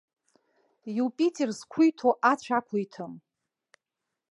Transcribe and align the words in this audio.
Иупитер 0.97 1.49
зқәиҭу 1.57 2.13
ацә 2.31 2.49
ақәиҭым. 2.57 3.13